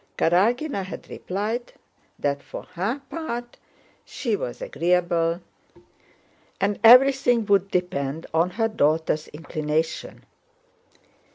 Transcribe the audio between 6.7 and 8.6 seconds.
everything depend on